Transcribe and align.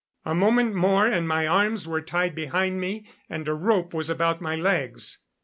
A 0.25 0.33
moment 0.33 0.73
more 0.73 1.05
and 1.05 1.27
my 1.27 1.45
arms 1.45 1.87
were 1.87 2.01
tied 2.01 2.33
behind 2.33 2.79
me 2.81 3.07
and 3.29 3.47
a 3.47 3.53
rope 3.53 3.93
was 3.93 4.09
about 4.09 4.41
my 4.41 4.55
legs. 4.55 5.19